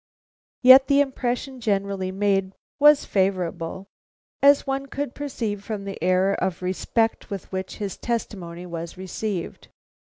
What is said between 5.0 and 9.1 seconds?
perceive from the air of respect with which his testimony was